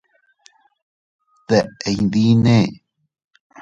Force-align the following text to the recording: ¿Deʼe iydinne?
¿Deʼe 1.47 1.69
iydinne? 1.93 2.57